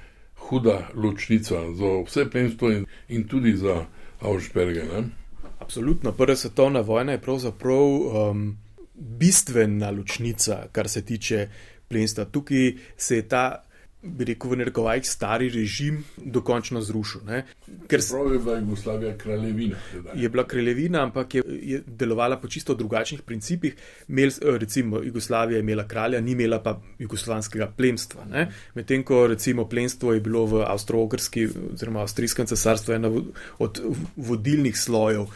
[0.48, 3.84] huda ločnica za vse plemstvo in, in tudi za.
[4.24, 5.02] Ne?
[5.58, 8.56] Absolutno, prva svetovna vojna je pravzaprav um,
[8.94, 11.48] bistvena ločnica, kar se tiče
[11.88, 12.24] plemstva.
[12.24, 13.64] Tukaj se je ta
[14.04, 17.20] bi rekel, v nerekovajih stari režim dokončno zrušil.
[17.88, 19.76] Ker je bila Jugoslavija kraljevina.
[19.92, 20.10] Teda.
[20.14, 23.76] Je bila kraljevina, ampak je, je delovala po čisto drugačnih principih.
[24.08, 28.26] Mel, recimo, Jugoslavija je imela kralja, ni imela pa jugoslovanskega plemstva.
[28.74, 33.10] Medtem ko recimo plemstvo je bilo v Avstro-Ogrski oziroma Avstrijskem cesarstvu ena
[33.58, 33.80] od
[34.16, 35.26] vodilnih slojev,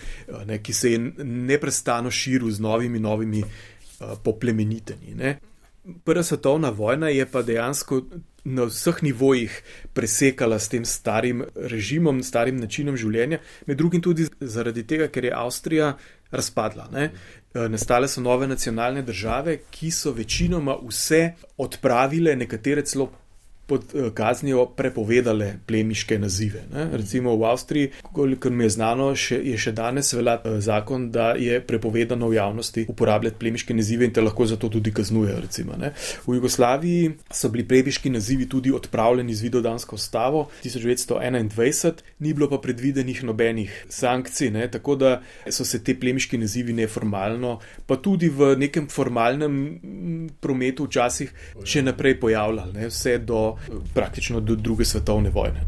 [0.46, 5.16] ne, ki se je neprestano širil z novimi, novimi uh, poplemenitenji.
[6.04, 8.02] Prva svetovna vojna je pa dejansko
[8.44, 9.62] na vseh nivojih
[9.94, 15.34] presekala s tem starim režimom, starim načinom življenja, med drugim tudi zaradi tega, ker je
[15.34, 15.92] Avstrija
[16.30, 16.88] razpadla.
[16.92, 17.10] Ne?
[17.54, 21.22] E, nastale so nove nacionalne države, ki so večinoma vse
[21.58, 23.10] odpravile, nekatere celo
[23.68, 26.62] pod eh, kaznijo prepovedale plemiške nazive.
[26.72, 26.88] Ne?
[26.96, 31.34] Recimo v Avstriji, kolikor mi je znano, še, je še danes velja eh, zakon, da
[31.36, 35.42] je prepovedano v javnosti uporabljati plemiške nazive in te lahko zato tudi kaznujejo.
[35.44, 35.76] Recimo,
[36.26, 42.58] v Jugoslaviji so bili plemiški nazivi tudi odpravljeni z vidodansko stavo 1921, ni bilo pa
[42.64, 44.64] predvidenih nobenih sankcij, ne?
[44.72, 45.12] tako da
[45.50, 51.32] so se te plemiški nazivi neformalno, pa tudi v nekem formalnem mm, prometu včasih
[51.64, 52.88] še naprej pojavljali, ne?
[52.88, 53.57] vse do
[53.94, 55.60] praktično do druge svetovne vojne.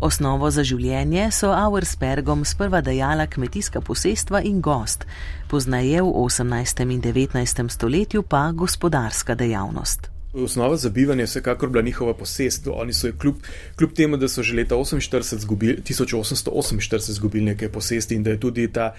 [0.00, 5.06] Osnovo za življenje so Auerspergom sprva dajala kmetijska posestva in gost,
[5.48, 6.84] poznaje v 18.
[6.92, 7.68] in 19.
[7.68, 10.15] stoletju pa gospodarska dejavnost.
[10.32, 12.66] Osnova za bivanje je vsekakor bila njihova posest.
[12.72, 13.34] Oni so kljub,
[13.76, 18.40] kljub temu, da so že leta 48 zgubili, 1848 izgubili nekaj posesti in da je
[18.40, 18.94] tudi ta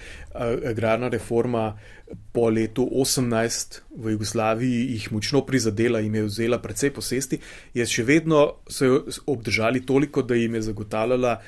[0.64, 1.78] agrarna reforma
[2.32, 7.38] po letu 18 v Jugoslaviji jih močno prizadela in je vzela precej posesti,
[7.74, 11.40] je še vedno so jo obdržali toliko, da jim je zagotavljala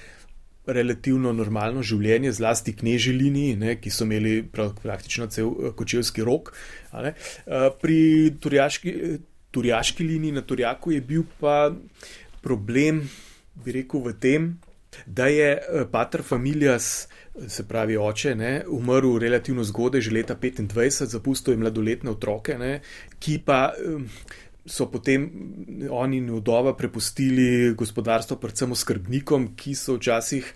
[0.67, 6.53] relativno normalno življenje, zlasti kneži liniji, ne, ki so imeli praktično cel kočevski rok.
[7.81, 7.99] Pri
[8.41, 8.95] turjaški
[9.51, 11.71] turjaški liniji na Turjaku je bil pa
[12.43, 13.03] problem,
[13.65, 14.51] bi rekel, v tem,
[15.07, 17.09] da je eh, pater familias,
[17.49, 22.81] se pravi oče, ne, umrl relativno zgodaj, že leta 25, zapustil je mladoletne otroke, ne,
[23.19, 23.71] ki pa.
[24.71, 25.23] So potem
[25.91, 30.51] oni in vdova prepustili gospodarstvo, predvsem skrbnikom, ki so včasih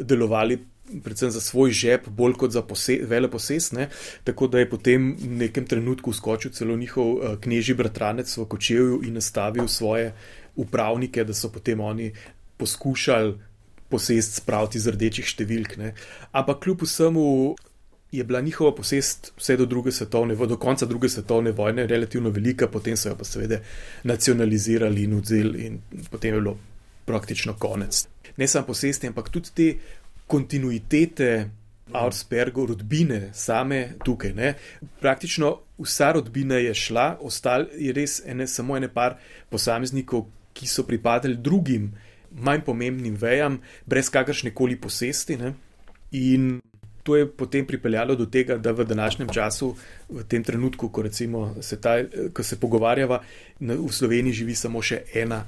[0.00, 0.56] delovali
[1.04, 2.62] predvsem za svoj žep, bolj kot za
[3.08, 3.88] vele posesne.
[4.24, 9.00] Tako da je potem v nekem trenutku skočil celo njihov uh, knežji bratranec v Kočevju
[9.04, 10.12] in nastavil svoje
[10.56, 12.12] upravnike, da so potem oni
[12.56, 13.34] poskušali
[13.88, 15.76] posest spraviti z rdečih številk.
[15.80, 15.92] Ne.
[16.32, 17.26] Ampak kljub vsemu.
[18.12, 22.92] Je bila njihova posest vse do, svetovne, do konca druge svetovne vojne relativno velika, potem
[22.92, 23.62] so jo pa seveda
[24.04, 25.78] nacionalizirali in odzeli, in
[26.10, 26.52] potem je bilo
[27.08, 28.06] praktično konec.
[28.36, 29.68] Ne samo posesti, ampak tudi te
[30.26, 31.50] kontinuitete
[31.92, 34.32] Auerspergov rodbine same tukaj.
[34.32, 34.54] Ne.
[35.00, 39.18] Praktično vsa rodbina je šla, ostali je res ene, samo ene par
[39.50, 41.92] posameznikov, ki so pripadali drugim,
[42.32, 45.36] manj pomembnim vejam, brez kakršne koli posesti.
[45.36, 45.54] Ne.
[46.12, 46.60] In
[47.02, 49.74] to je potem pripeljalo do tega, da v današnjem času,
[50.08, 51.04] v tem trenutku, ko,
[51.60, 51.96] se, ta,
[52.32, 53.22] ko se pogovarjava,
[53.60, 55.42] v Sloveniji živi samo še ena,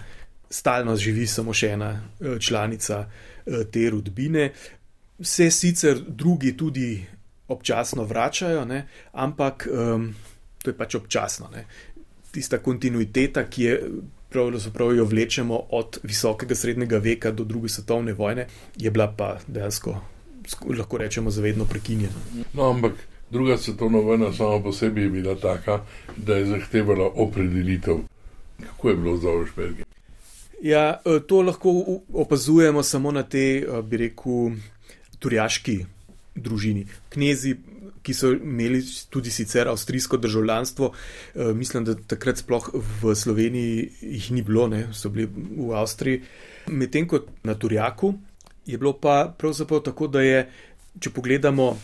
[0.51, 3.07] stalno živi samo še ena eh, članica.
[3.47, 4.53] Eh, te rodbine.
[5.21, 7.07] Se sicer drugi tudi
[7.49, 8.87] občasno vračajo, ne?
[9.13, 10.15] ampak um,
[10.63, 11.51] to je pač občasno.
[11.53, 11.67] Ne?
[12.33, 13.75] Tista kontinuiteta, ki je
[14.33, 19.95] pravzaprav jo vlečemo od visokega srednjega veka do druge svetovne vojne, je bila pa dejansko,
[20.73, 22.45] lahko rečemo, zavedno prekinjena.
[22.55, 22.93] No, ampak
[23.31, 25.85] druga svetovna vojna sama po sebi je bila taka,
[26.17, 28.03] da je zahtevala opredelitev,
[28.67, 29.85] kako je bilo za Ošperge.
[30.65, 34.57] Ja, e, to lahko opazujemo samo na tej, e, bi rekel,
[35.21, 35.77] turjaški
[36.35, 36.87] družini.
[37.13, 37.53] Knezi,
[38.05, 38.81] ki so imeli
[39.13, 40.91] tudi sicer avstrijsko državljanstvo,
[41.35, 42.71] e, mislim, da takrat sploh
[43.03, 46.23] v Sloveniji jih ni bilo, ne, so bili v Avstriji.
[46.73, 48.15] Medtem ko na Turjaku
[48.65, 50.47] je bilo pa pravzaprav tako, da je,
[51.01, 51.75] če pogledamo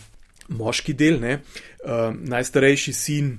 [0.49, 1.37] moški del, ne,
[2.33, 3.35] najstarejši sin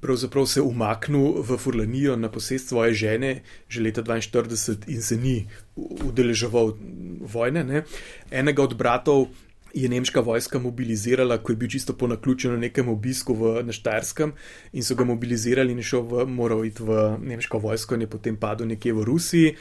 [0.00, 5.48] pravzaprav se umaknil v Furlanijo na posest svoje žene že leta 42 in se ni
[5.76, 6.76] udeleževal
[7.20, 7.64] vojne.
[7.64, 7.84] Ne.
[8.30, 9.28] Enega od bratov
[9.74, 14.32] je nemška vojska mobilizirala, ko je bil čisto po naključju na nekem obisku v Naštarskem
[14.72, 18.10] in so ga mobilizirali in je šel v, moral iti v nemško vojsko in je
[18.10, 19.54] potem padel nekje v Rusiji.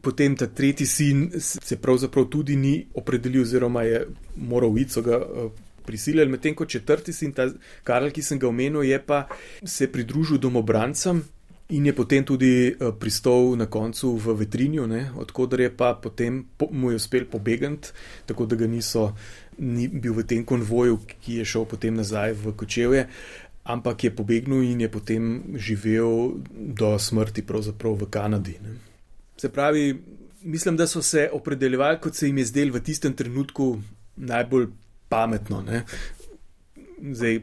[0.00, 5.20] Potem ta tretji sin se pravzaprav tudi ni opredelil oziroma je moral iti, so ga
[5.90, 7.48] prisilili, medtem ko četrti sin, ta
[7.84, 9.24] Karl, ki sem ga omenil, je pa
[9.66, 11.24] se pridružil domobrancem.
[11.70, 14.88] In je potem tudi uh, pristal na koncu v Vetrinju,
[15.22, 17.92] odkudar je pa potem po, mu je uspel pobegati,
[18.26, 19.12] tako da ga niso
[19.58, 23.06] ni bil v tem konvoju, ki je šel potem nazaj v Kočevje,
[23.70, 28.56] ampak je pobegnil in je potem živel do smrti, pravzaprav v Kanadi.
[28.64, 28.74] Ne.
[29.38, 29.94] Se pravi,
[30.42, 33.78] mislim, da so se opredeljevali, kot se jim je zdel v tistem trenutku
[34.16, 34.68] najbolj
[35.10, 35.62] pametno.
[35.66, 35.84] Ne.
[37.00, 37.40] Zdaj,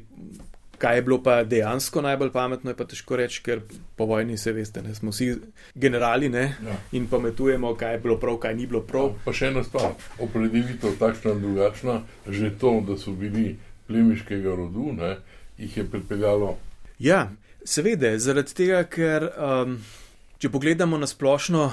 [0.78, 3.64] Kaj je bilo pa dejansko najbolj pametno, je pa težko reči, ker
[3.98, 5.32] po vojni se veste, ne, smo vsi
[5.76, 6.76] generali ne, ja.
[6.94, 9.08] in pametujemo, kaj je bilo prav, kaj ni bilo prav.
[9.10, 11.96] Ja, pa še ena stvar, opredelitev takšna in drugačna,
[12.30, 13.56] že to, da so bili
[13.88, 15.16] plemiškega rodu, ne,
[15.58, 16.54] jih je pripeljalo.
[17.02, 17.24] Ja,
[17.66, 19.80] seveda, zaradi tega, ker um,
[20.38, 21.72] če pogledamo na splošno,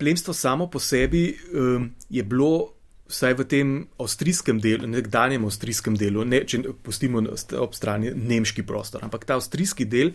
[0.00, 2.72] plemstvo samo po sebi um, je bilo
[3.10, 7.22] vsaj v tem avstrijskem delu, nekdanjem avstrijskem delu, ne, če pustimo
[7.58, 10.14] ob strani nemški prostor, ampak ta avstrijski del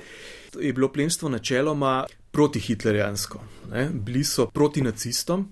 [0.56, 3.40] je bilo plemstvo načeloma protihitlerjansko.
[3.72, 3.86] Ne.
[3.94, 5.46] Bili so proti nacistom,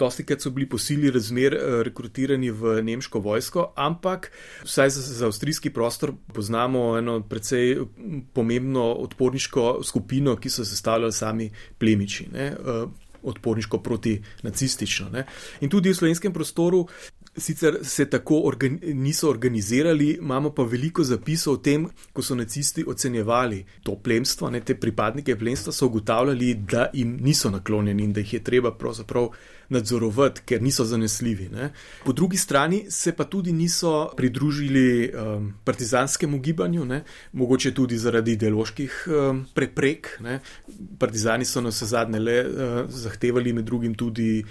[0.00, 4.30] dosti krat so bili po sili razmer eh, rekrutirani v nemško vojsko, ampak
[4.64, 7.76] vsaj za, za avstrijski prostor poznamo eno precej
[8.32, 12.28] pomembno odporniško skupino, ki so sestavljali sami plemiči.
[12.32, 12.52] Ne.
[13.22, 15.08] Odporniško proti nacistično.
[15.10, 15.26] Ne.
[15.60, 16.86] In tudi v slovenskem prostoru
[17.36, 22.84] sicer se tako organi niso organizirali, imamo pa veliko zapisov o tem, ko so nacisti
[22.86, 28.20] ocenjevali to plemstvo, ne, te pripadnike plemstva so ugotavljali, da jim niso naklonjeni in da
[28.20, 29.28] jih je treba pravzaprav
[29.70, 31.48] nadzorovati, ker niso zanesljivi.
[31.48, 31.70] Ne.
[32.04, 37.02] Po drugi strani se pa tudi niso pridružili um, partizanskemu gibanju, ne.
[37.32, 40.16] mogoče tudi zaradi ideoloških um, preprek.
[40.20, 40.40] Ne.
[40.98, 44.44] Partizani so na vse zadnje le uh, zahtevali med drugim tudi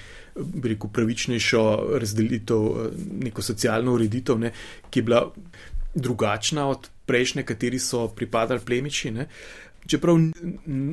[0.63, 1.63] rekel, pravičnejšo
[1.99, 2.87] razdelitev, uh,
[3.23, 4.53] neko socialno ureditev, ne,
[4.89, 5.25] ki je bila
[5.95, 9.11] drugačna od prejšnje, kateri so pripadali plemiči.
[9.11, 9.27] Ne.
[9.89, 10.17] Čeprav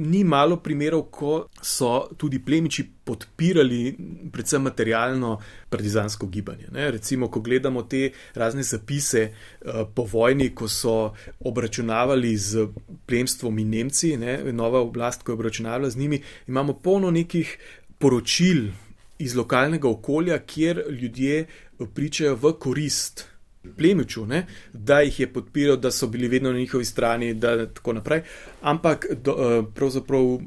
[0.09, 3.97] ni malo primerov, ko so tudi plemiči podpirali
[4.32, 5.34] predvsem materialno
[5.68, 6.70] partizansko gibanje.
[6.72, 6.90] Ne?
[6.90, 11.12] Recimo, ko gledamo te razne zapise uh, po vojni, ko so
[11.44, 12.66] obračunavali z
[13.07, 14.40] plemstvom in Nemci, ne?
[14.53, 17.59] nova oblast, ko je obračunavala z njimi, imamo polno nekih
[17.99, 18.70] poročil
[19.18, 21.47] iz lokalnega okolja, kjer ljudje
[21.94, 23.36] pričajo v korist
[23.77, 27.93] plemiču, ne, da jih je podpiral, da so bili vedno na njihovi strani, da tako
[27.93, 28.23] naprej.
[28.62, 30.39] Ampak do, uh, pravzaprav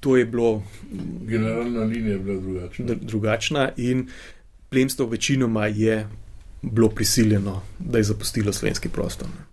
[0.00, 0.62] to je bilo.
[1.22, 2.94] Generalna linija je bila drugačna.
[3.00, 4.08] Drugačna in
[4.68, 6.08] plemstvo večinoma je
[6.62, 9.28] bilo prisiljeno, da je zapustilo slovenski prostor.
[9.28, 9.48] Ne.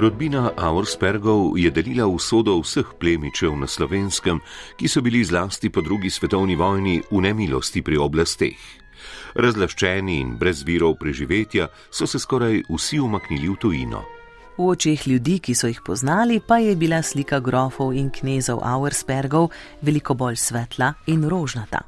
[0.00, 4.40] Rodbina Auerspergov je delila usodo vseh plemičev na slovenskem,
[4.80, 8.56] ki so bili zlasti po drugi svetovni vojni v nemilosti pri oblasteh.
[9.36, 14.00] Razlaščeni in brez virov preživetja so se skoraj vsi umaknili v tujino.
[14.56, 19.52] V očeh ljudi, ki so jih poznali, pa je bila slika grofov in knezov Auerspergov
[19.84, 21.84] veliko bolj svetla in rožnata.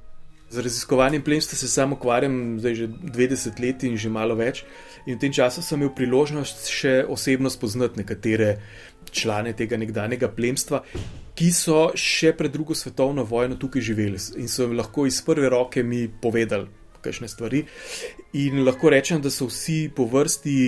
[0.52, 4.64] Z raziskovanjem plemstva se samo ukvarjam že 20 let in že malo več.
[5.06, 8.58] In v tem času sem imel priložnost še osebno spoznati nekatere
[9.10, 10.82] člane tega nekdanjega plemstva,
[11.34, 15.82] ki so še pred drugo svetovno vojno tukaj živeli in so lahko iz prve roke
[15.82, 16.68] mi povedali
[17.00, 17.64] kakšne stvari.
[18.44, 20.60] In lahko rečem, da so vsi po vrsti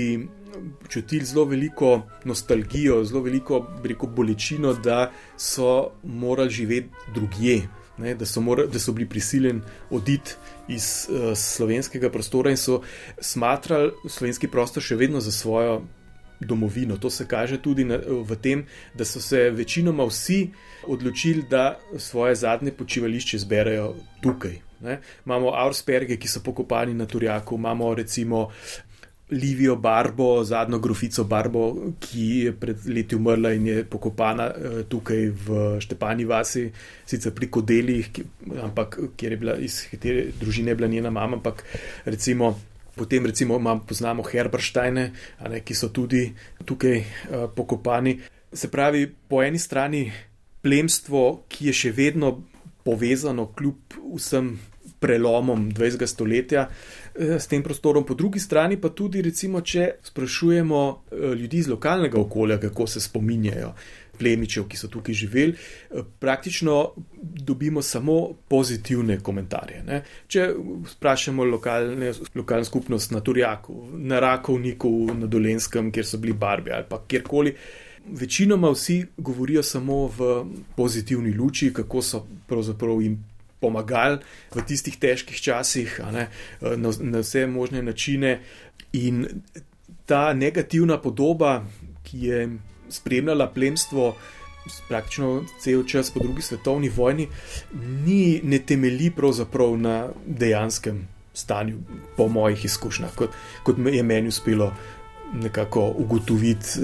[0.89, 7.63] čutili zelo veliko nostalgijo, zelo veliko, veliko bolečino, da so morali živeti drugje
[7.99, 10.35] ne, da, so mora, da so bili prisiljeni oditi
[10.69, 12.81] iz uh, slovenskega prostora in so
[13.21, 15.83] smatrali slovenski prostor še vedno za svojo
[16.41, 16.97] domovino.
[16.97, 20.51] To se kaže tudi na, v tem, da so se večinoma vsi
[20.87, 24.61] odločili, da svoje zadnje počivališče zberejo tukaj.
[24.81, 25.01] Ne.
[25.25, 28.51] Imamo Aursperge, ki so pokopani na Turjaku, imamo recimo
[29.31, 35.31] Livijo Barbo, zadnjo grofico Barbo, ki je pred leti umrla in je pokopana uh, tukaj
[35.47, 36.67] v Štepani vasi,
[37.07, 38.25] sicer pri Kodelih, ki,
[38.63, 41.65] ampak kjer je bila iz katere družine je bila njena mama, ampak
[42.05, 42.55] recimo.
[42.95, 45.09] Potem recimo imam, poznamo Herberštajne,
[45.67, 46.29] ki so tudi
[46.63, 48.13] tukaj uh, pokopani.
[48.55, 50.05] Se pravi, po eni strani
[50.63, 52.31] plemstvo, ki je še vedno
[52.87, 54.53] povezano kljub vsem
[55.05, 56.07] prelomom 20.
[56.07, 61.63] stoletja, eh, s tem prostorom, po drugi strani pa tudi, recimo, če sprašujemo eh, ljudi
[61.63, 63.75] iz lokalnega okolja, kako se spominjajo
[64.19, 65.57] plemičev, ki so tukaj živeli,
[66.23, 69.83] praktično dobimo samo pozitivne komentarje.
[69.87, 70.03] Ne.
[70.31, 70.49] Če
[70.95, 76.87] vprašamo lokalne, lokalno skupnost na Turjaku, na Rakovniku, na Dolenskem, kjer so bili barbi ali
[76.89, 77.57] pa kjerkoli.
[78.05, 80.33] Večinoma vsi govorijo samo v
[80.77, 83.19] pozitivni luči, kako so pravzaprav jim
[83.65, 84.21] pomagali
[84.55, 86.29] v tistih težkih časih, ne,
[86.61, 88.39] na, na vse možne načine.
[88.93, 89.25] In
[90.07, 91.65] ta negativna podoba,
[92.05, 92.49] ki je
[92.93, 94.13] spremljala plemstvo
[94.89, 97.29] praktično cel čas po drugi svetovni vojni,
[98.05, 101.79] ni, ne temelji pravzaprav na dejanskem stanju,
[102.17, 103.31] po mojih izkušnjah, kot,
[103.63, 104.73] kot je meni uspelo
[105.35, 106.81] nekako ugotoviti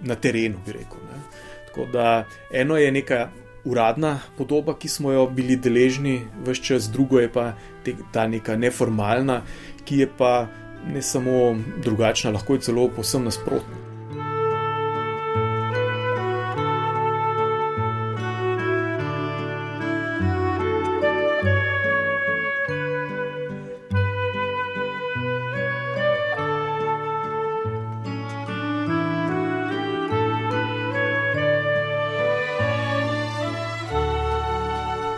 [0.00, 0.98] na terenu, bi rekel.
[1.10, 1.22] Ne.
[1.66, 3.28] Tako da eno je neka
[3.64, 7.52] uradna podoba, ki smo jo bili deležni vse čas, drugo je pa
[7.84, 9.42] te, ta neka neformalna,
[9.84, 10.46] ki je pa
[10.86, 13.89] ne samo drugačna, lahko je celo posebno nasprotna.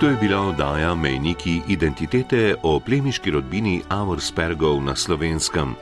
[0.03, 5.77] To je bila oddaja Mejniki identitete o plemiški rodbini Avorspergov na slovenskem.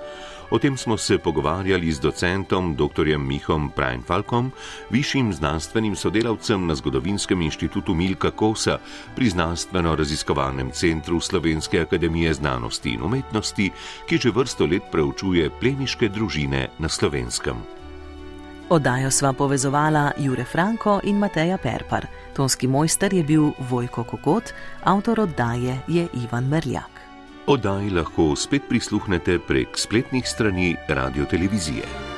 [0.50, 3.16] O tem smo se pogovarjali z docentom dr.
[3.16, 4.52] Mihom Prajnfalkom,
[4.90, 8.76] višjim znanstvenim sodelavcem na Zgodovinskem inštitutu Milka Kosa
[9.16, 13.72] pri Znanstveno-raziskovalnem centru Slovenske akademije znanosti in umetnosti,
[14.04, 17.79] ki že vrsto let preučuje plemiške družine na slovenskem.
[18.70, 22.06] Oddajo sva povezovala Jure Franko in Mateja Perpar.
[22.34, 24.52] Tonski mojster je bil Vojko Kokot,
[24.84, 27.00] avtor oddaje je Ivan Merljak.
[27.46, 32.09] Oddaji lahko spet prisluhnete prek spletnih strani Radio Televizije.